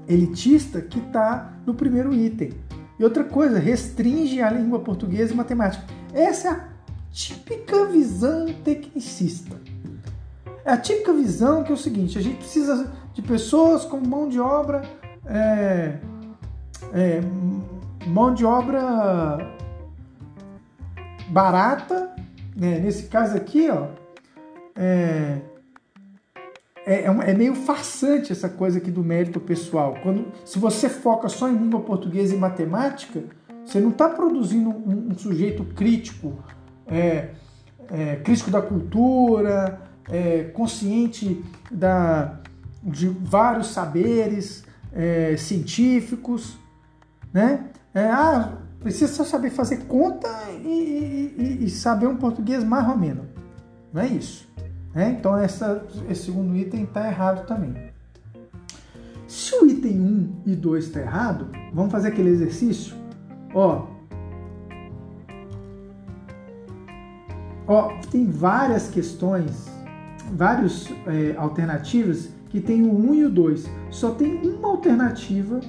elitista 0.07 0.81
que 0.81 0.99
está 0.99 1.53
no 1.65 1.73
primeiro 1.73 2.13
item. 2.13 2.51
E 2.97 3.03
outra 3.03 3.23
coisa, 3.23 3.59
restringe 3.59 4.41
a 4.41 4.49
língua 4.49 4.79
portuguesa 4.79 5.33
e 5.33 5.35
matemática. 5.35 5.83
Essa 6.13 6.47
é 6.47 6.51
a 6.51 6.67
típica 7.11 7.85
visão 7.85 8.45
tecnicista. 8.63 9.72
É 10.65 10.71
a 10.71 10.77
típica 10.77 11.13
visão 11.13 11.63
que 11.63 11.71
é 11.71 11.75
o 11.75 11.77
seguinte: 11.77 12.17
a 12.17 12.21
gente 12.21 12.37
precisa 12.37 12.91
de 13.13 13.21
pessoas 13.21 13.85
com 13.85 13.99
mão 13.99 14.27
de 14.27 14.39
obra, 14.39 14.81
é, 15.25 15.99
é, 16.93 17.21
mão 18.07 18.33
de 18.33 18.45
obra 18.45 19.37
barata, 21.29 22.13
né? 22.55 22.79
nesse 22.79 23.07
caso 23.07 23.35
aqui, 23.35 23.69
ó, 23.69 23.87
é, 24.75 25.39
é, 26.85 26.95
é, 26.95 27.05
é, 27.05 27.33
meio 27.33 27.55
farsante 27.55 28.31
essa 28.31 28.49
coisa 28.49 28.77
aqui 28.77 28.91
do 28.91 29.03
mérito 29.03 29.39
pessoal. 29.39 29.95
Quando, 30.03 30.27
se 30.43 30.59
você 30.59 30.89
foca 30.89 31.29
só 31.29 31.49
em 31.49 31.55
língua 31.55 31.79
portuguesa 31.79 32.35
e 32.35 32.37
matemática, 32.37 33.23
você 33.65 33.79
não 33.79 33.89
está 33.89 34.09
produzindo 34.09 34.69
um, 34.69 35.09
um, 35.11 35.17
sujeito 35.17 35.63
crítico, 35.63 36.37
é, 36.87 37.29
é, 37.89 38.17
crítico 38.17 38.51
da 38.51 38.61
cultura, 38.61 39.81
é, 40.09 40.43
consciente 40.45 41.43
da, 41.71 42.39
de 42.83 43.07
vários 43.07 43.67
saberes 43.67 44.63
é, 44.91 45.35
científicos, 45.37 46.57
né? 47.31 47.69
É, 47.93 48.09
ah, 48.09 48.57
precisa 48.79 49.11
só 49.13 49.23
saber 49.23 49.51
fazer 49.51 49.85
conta 49.85 50.27
e, 50.63 51.33
e, 51.37 51.65
e, 51.65 51.69
saber 51.69 52.07
um 52.07 52.17
português 52.17 52.63
mais 52.63 52.87
ou 52.87 52.97
menos. 52.97 53.25
Não 53.91 54.01
é 54.01 54.07
isso. 54.07 54.47
Né? 54.93 55.15
Então 55.19 55.37
essa, 55.37 55.85
esse 56.09 56.25
segundo 56.25 56.55
item 56.55 56.83
está 56.83 57.07
errado 57.07 57.45
também. 57.45 57.91
Se 59.27 59.55
o 59.55 59.67
item 59.67 59.99
1 59.99 60.41
e 60.45 60.55
2 60.55 60.85
está 60.85 60.99
errado, 60.99 61.49
vamos 61.73 61.91
fazer 61.91 62.09
aquele 62.09 62.29
exercício? 62.29 62.95
Ó, 63.53 63.87
ó 67.67 67.93
tem 68.11 68.29
várias 68.29 68.89
questões 68.89 69.72
várias 70.33 70.89
é, 71.07 71.35
alternativas 71.37 72.29
que 72.49 72.59
tem 72.59 72.83
o 72.83 72.93
1 72.93 73.15
e 73.15 73.25
o 73.25 73.29
2. 73.29 73.69
Só 73.89 74.11
tem 74.11 74.35
uma 74.41 74.69
alternativa 74.69 75.59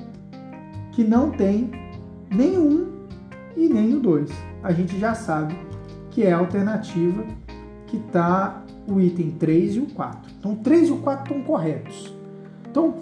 que 0.93 1.05
não 1.05 1.31
tem 1.31 1.71
nem 2.31 2.59
o 2.59 2.69
1 2.69 2.95
e 3.57 3.69
nem 3.69 3.95
o 3.95 4.01
2. 4.01 4.31
A 4.63 4.73
gente 4.73 4.99
já 4.99 5.15
sabe 5.15 5.57
que 6.11 6.23
é 6.23 6.33
a 6.33 6.39
alternativa 6.39 7.25
que 7.87 7.97
está 7.97 8.63
o 8.87 9.01
item 9.01 9.33
3 9.33 9.77
e 9.77 9.81
o 9.81 9.87
4. 9.87 10.31
Então, 10.39 10.53
o 10.53 10.57
3 10.57 10.89
e 10.89 10.93
o 10.93 10.99
4 10.99 11.25
estão 11.25 11.43
corretos. 11.45 12.15
Então, 12.71 12.99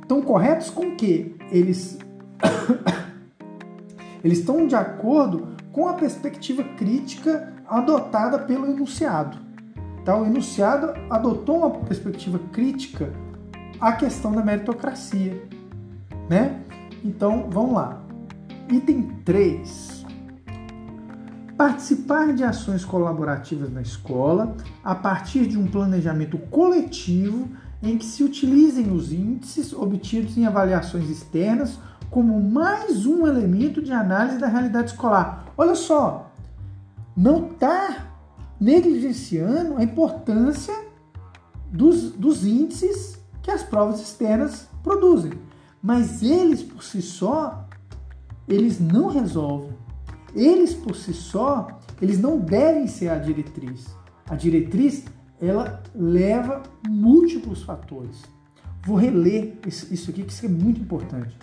estão 0.00 0.22
corretos 0.22 0.70
com 0.70 0.96
que 0.96 1.36
eles 1.50 1.98
eles 4.22 4.38
estão 4.38 4.66
de 4.66 4.74
acordo 4.74 5.48
com 5.72 5.88
a 5.88 5.94
perspectiva 5.94 6.62
crítica 6.62 7.52
adotada 7.66 8.38
pelo 8.38 8.66
enunciado. 8.66 9.38
Tá? 10.04 10.16
O 10.16 10.26
enunciado 10.26 10.92
adotou 11.08 11.58
uma 11.58 11.70
perspectiva 11.70 12.38
crítica 12.52 13.12
à 13.80 13.92
questão 13.92 14.32
da 14.32 14.42
meritocracia. 14.42 15.42
Né? 16.28 16.60
Então, 17.04 17.48
vamos 17.50 17.74
lá. 17.74 18.02
Item 18.70 19.02
3. 19.24 20.04
Participar 21.56 22.32
de 22.32 22.42
ações 22.42 22.84
colaborativas 22.84 23.72
na 23.72 23.82
escola 23.82 24.56
a 24.82 24.94
partir 24.94 25.46
de 25.46 25.58
um 25.58 25.66
planejamento 25.66 26.38
coletivo 26.38 27.48
em 27.82 27.98
que 27.98 28.04
se 28.04 28.24
utilizem 28.24 28.92
os 28.92 29.12
índices 29.12 29.72
obtidos 29.72 30.36
em 30.36 30.46
avaliações 30.46 31.08
externas 31.10 31.78
como 32.10 32.40
mais 32.40 33.06
um 33.06 33.26
elemento 33.26 33.80
de 33.82 33.92
análise 33.92 34.38
da 34.38 34.46
realidade 34.46 34.90
escolar. 34.90 35.46
Olha 35.56 35.74
só, 35.74 36.30
não 37.16 37.48
está 37.48 38.11
negligenciando 38.62 39.76
a 39.76 39.82
importância 39.82 40.72
dos, 41.68 42.12
dos 42.12 42.46
índices 42.46 43.18
que 43.42 43.50
as 43.50 43.64
provas 43.64 44.00
externas 44.00 44.68
produzem. 44.84 45.32
Mas 45.82 46.22
eles 46.22 46.62
por 46.62 46.84
si 46.84 47.02
só, 47.02 47.66
eles 48.46 48.78
não 48.78 49.08
resolvem. 49.08 49.76
Eles 50.32 50.72
por 50.72 50.94
si 50.94 51.12
só, 51.12 51.76
eles 52.00 52.20
não 52.20 52.38
devem 52.38 52.86
ser 52.86 53.08
a 53.08 53.18
diretriz. 53.18 53.86
A 54.30 54.36
diretriz, 54.36 55.04
ela 55.40 55.82
leva 55.92 56.62
múltiplos 56.88 57.64
fatores. 57.64 58.22
Vou 58.86 58.96
reler 58.96 59.58
isso 59.66 60.10
aqui, 60.10 60.22
que 60.22 60.32
isso 60.32 60.46
é 60.46 60.48
muito 60.48 60.80
importante 60.80 61.36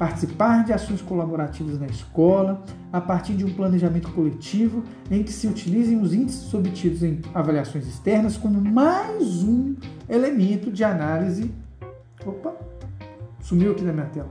participar 0.00 0.64
de 0.64 0.72
ações 0.72 1.02
colaborativas 1.02 1.78
na 1.78 1.84
escola, 1.84 2.64
a 2.90 3.02
partir 3.02 3.34
de 3.34 3.44
um 3.44 3.52
planejamento 3.52 4.10
coletivo 4.12 4.82
em 5.10 5.22
que 5.22 5.30
se 5.30 5.46
utilizem 5.46 6.00
os 6.00 6.14
índices 6.14 6.54
obtidos 6.54 7.02
em 7.02 7.20
avaliações 7.34 7.86
externas 7.86 8.34
como 8.34 8.58
mais 8.62 9.42
um 9.42 9.76
elemento 10.08 10.72
de 10.72 10.82
análise. 10.82 11.52
Opa, 12.24 12.54
sumiu 13.42 13.72
aqui 13.72 13.84
da 13.84 13.92
minha 13.92 14.06
tela. 14.06 14.30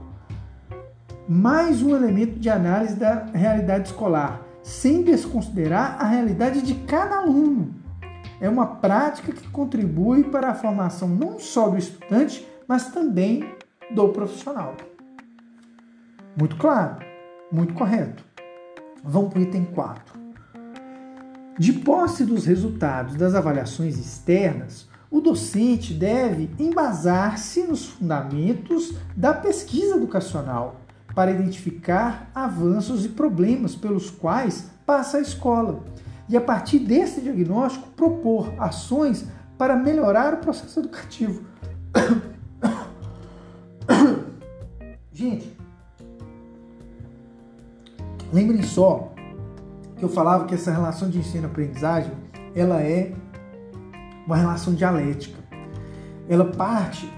Mais 1.28 1.80
um 1.82 1.94
elemento 1.94 2.40
de 2.40 2.50
análise 2.50 2.96
da 2.96 3.26
realidade 3.26 3.90
escolar, 3.90 4.44
sem 4.64 5.04
desconsiderar 5.04 5.98
a 6.00 6.04
realidade 6.04 6.62
de 6.62 6.74
cada 6.74 7.18
aluno. 7.18 7.76
É 8.40 8.48
uma 8.48 8.66
prática 8.66 9.30
que 9.30 9.46
contribui 9.50 10.24
para 10.24 10.50
a 10.50 10.54
formação 10.54 11.06
não 11.06 11.38
só 11.38 11.68
do 11.68 11.78
estudante, 11.78 12.44
mas 12.66 12.88
também 12.88 13.54
do 13.94 14.08
profissional. 14.08 14.74
Muito 16.36 16.56
claro, 16.56 16.96
muito 17.50 17.74
correto. 17.74 18.24
Vamos 19.02 19.30
para 19.30 19.40
o 19.40 19.42
item 19.42 19.64
4. 19.64 20.20
De 21.58 21.72
posse 21.72 22.24
dos 22.24 22.46
resultados 22.46 23.16
das 23.16 23.34
avaliações 23.34 23.98
externas, 23.98 24.88
o 25.10 25.20
docente 25.20 25.92
deve 25.92 26.48
embasar-se 26.58 27.64
nos 27.64 27.86
fundamentos 27.86 28.94
da 29.16 29.34
pesquisa 29.34 29.96
educacional 29.96 30.80
para 31.14 31.32
identificar 31.32 32.30
avanços 32.34 33.04
e 33.04 33.08
problemas 33.08 33.74
pelos 33.74 34.08
quais 34.08 34.70
passa 34.86 35.18
a 35.18 35.20
escola 35.20 35.82
e, 36.28 36.36
a 36.36 36.40
partir 36.40 36.78
desse 36.78 37.20
diagnóstico, 37.20 37.88
propor 37.88 38.54
ações 38.58 39.26
para 39.58 39.74
melhorar 39.74 40.34
o 40.34 40.38
processo 40.38 40.78
educativo. 40.78 41.44
Gente, 45.12 45.54
Lembrem 48.32 48.62
só 48.62 49.12
que 49.96 50.04
eu 50.04 50.08
falava 50.08 50.44
que 50.44 50.54
essa 50.54 50.70
relação 50.70 51.10
de 51.10 51.18
ensino-aprendizagem 51.18 52.12
ela 52.54 52.80
é 52.82 53.12
uma 54.26 54.36
relação 54.36 54.74
dialética. 54.74 55.38
Ela 56.28 56.44
parte, 56.44 57.10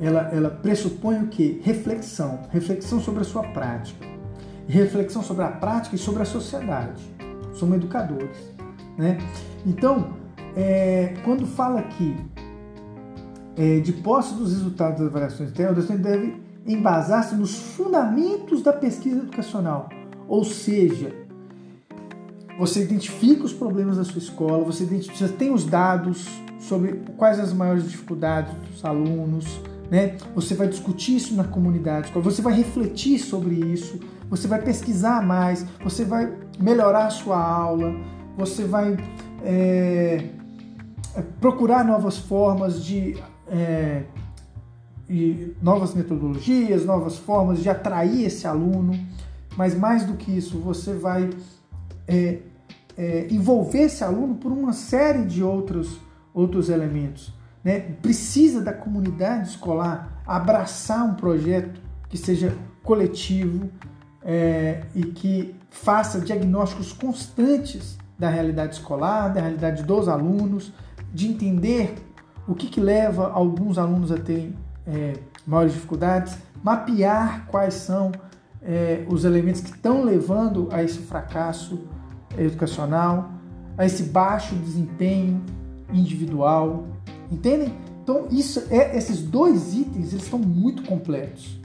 ela, 0.00 0.28
ela 0.32 0.50
pressupõe 0.50 1.22
o 1.22 1.28
que? 1.28 1.60
Reflexão. 1.64 2.40
Reflexão 2.50 3.00
sobre 3.00 3.22
a 3.22 3.24
sua 3.24 3.42
prática. 3.42 4.06
Reflexão 4.68 5.22
sobre 5.22 5.44
a 5.44 5.48
prática 5.48 5.96
e 5.96 5.98
sobre 5.98 6.22
a 6.22 6.26
sociedade. 6.26 7.02
Somos 7.54 7.76
educadores. 7.76 8.36
Né? 8.98 9.18
Então, 9.66 10.12
é, 10.54 11.14
quando 11.24 11.46
fala 11.46 11.80
aqui 11.80 12.16
é, 13.56 13.80
de 13.80 13.92
posse 13.92 14.34
dos 14.34 14.52
resultados 14.52 14.98
das 14.98 15.08
avaliações 15.08 15.50
internas, 15.50 15.88
o 15.88 15.96
deve 15.96 16.42
embasar-se 16.66 17.34
nos 17.34 17.56
fundamentos 17.56 18.62
da 18.62 18.72
pesquisa 18.72 19.18
educacional 19.18 19.88
ou 20.28 20.44
seja, 20.44 21.12
você 22.58 22.82
identifica 22.82 23.44
os 23.44 23.52
problemas 23.52 23.96
da 23.96 24.04
sua 24.04 24.18
escola, 24.18 24.64
você, 24.64 24.84
você 24.84 25.28
tem 25.28 25.52
os 25.52 25.64
dados 25.64 26.28
sobre 26.58 27.00
quais 27.16 27.38
as 27.38 27.52
maiores 27.52 27.88
dificuldades 27.90 28.54
dos 28.70 28.84
alunos, 28.84 29.60
né? 29.90 30.16
Você 30.34 30.54
vai 30.54 30.68
discutir 30.68 31.16
isso 31.16 31.34
na 31.34 31.44
comunidade, 31.44 32.10
você 32.12 32.40
vai 32.40 32.54
refletir 32.54 33.18
sobre 33.18 33.54
isso, 33.54 33.98
você 34.30 34.48
vai 34.48 34.62
pesquisar 34.62 35.22
mais, 35.22 35.66
você 35.82 36.04
vai 36.04 36.32
melhorar 36.58 37.06
a 37.06 37.10
sua 37.10 37.38
aula, 37.38 37.94
você 38.36 38.64
vai 38.64 38.96
é, 39.42 40.30
procurar 41.40 41.84
novas 41.84 42.16
formas 42.18 42.82
de 42.82 43.16
é, 43.48 44.04
novas 45.60 45.94
metodologias, 45.94 46.84
novas 46.84 47.18
formas 47.18 47.62
de 47.62 47.68
atrair 47.68 48.24
esse 48.24 48.46
aluno, 48.46 48.98
mas 49.56 49.74
mais 49.74 50.04
do 50.04 50.14
que 50.14 50.30
isso, 50.30 50.58
você 50.58 50.94
vai 50.94 51.30
é, 52.06 52.38
é, 52.96 53.26
envolver 53.30 53.82
esse 53.82 54.02
aluno 54.02 54.34
por 54.36 54.52
uma 54.52 54.72
série 54.72 55.24
de 55.24 55.42
outros, 55.42 56.00
outros 56.32 56.68
elementos. 56.68 57.32
Né? 57.62 57.80
Precisa 57.80 58.60
da 58.60 58.72
comunidade 58.72 59.50
escolar 59.50 60.22
abraçar 60.26 61.04
um 61.04 61.14
projeto 61.14 61.80
que 62.08 62.16
seja 62.16 62.56
coletivo 62.82 63.70
é, 64.22 64.82
e 64.94 65.02
que 65.02 65.54
faça 65.70 66.20
diagnósticos 66.20 66.92
constantes 66.92 67.98
da 68.18 68.28
realidade 68.28 68.74
escolar, 68.74 69.28
da 69.28 69.40
realidade 69.40 69.82
dos 69.82 70.08
alunos, 70.08 70.72
de 71.12 71.28
entender 71.28 71.94
o 72.46 72.54
que, 72.54 72.68
que 72.68 72.80
leva 72.80 73.30
alguns 73.30 73.78
alunos 73.78 74.12
a 74.12 74.16
terem 74.16 74.54
é, 74.86 75.14
maiores 75.46 75.72
dificuldades, 75.72 76.36
mapear 76.62 77.46
quais 77.46 77.74
são 77.74 78.12
é, 78.64 79.04
os 79.08 79.24
elementos 79.24 79.60
que 79.60 79.70
estão 79.70 80.02
levando 80.02 80.68
a 80.72 80.82
esse 80.82 80.98
fracasso 80.98 81.80
educacional, 82.36 83.30
a 83.76 83.84
esse 83.84 84.04
baixo 84.04 84.54
desempenho 84.54 85.42
individual, 85.92 86.86
entendem? 87.30 87.74
Então 88.02 88.26
isso 88.30 88.64
é 88.70 88.96
esses 88.96 89.22
dois 89.22 89.74
itens 89.74 90.12
eles 90.12 90.24
estão 90.24 90.38
muito 90.38 90.82
completos, 90.82 91.60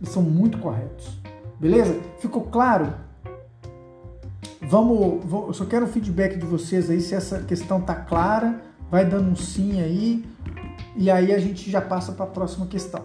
eles 0.00 0.12
são 0.12 0.22
muito 0.22 0.58
corretos, 0.58 1.18
beleza? 1.60 1.98
Ficou 2.18 2.42
claro? 2.42 2.94
Vamos, 4.68 5.22
eu 5.30 5.52
só 5.52 5.64
quero 5.64 5.84
o 5.84 5.88
feedback 5.88 6.36
de 6.36 6.46
vocês 6.46 6.90
aí 6.90 7.00
se 7.00 7.14
essa 7.14 7.40
questão 7.40 7.80
tá 7.80 7.94
clara, 7.94 8.62
vai 8.90 9.04
dando 9.04 9.30
um 9.30 9.36
sim 9.36 9.80
aí 9.80 10.24
e 10.96 11.10
aí 11.10 11.32
a 11.32 11.38
gente 11.38 11.70
já 11.70 11.80
passa 11.80 12.12
para 12.12 12.24
a 12.24 12.28
próxima 12.28 12.66
questão. 12.66 13.04